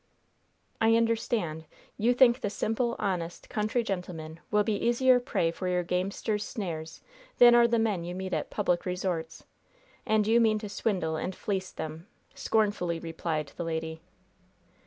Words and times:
'""I 0.87 0.95
understand. 0.95 1.65
You 1.95 2.15
think 2.15 2.41
the 2.41 2.49
simple, 2.49 2.95
honest, 2.97 3.49
country 3.49 3.83
gentlemen 3.83 4.39
will 4.49 4.63
be 4.63 4.73
easier 4.73 5.19
prey 5.19 5.51
for 5.51 5.67
your 5.67 5.83
gamester's 5.83 6.43
snares 6.43 7.03
than 7.37 7.53
are 7.53 7.67
the 7.67 7.77
men 7.77 8.03
you 8.03 8.15
meet 8.15 8.33
at 8.33 8.49
public 8.49 8.83
resorts. 8.83 9.45
And 10.07 10.25
you 10.25 10.41
mean 10.41 10.57
to 10.57 10.69
swindle 10.69 11.17
and 11.17 11.35
fleece 11.35 11.71
them," 11.71 12.07
scornfully 12.33 12.97
replied 12.97 13.51
the 13.57 13.63
lady. 13.63 14.01